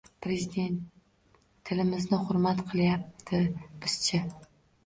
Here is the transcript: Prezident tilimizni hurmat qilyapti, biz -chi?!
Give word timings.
Prezident 0.25 0.79
tilimizni 1.69 2.21
hurmat 2.31 2.65
qilyapti, 2.73 3.43
biz 3.85 4.01
-chi?! 4.09 4.27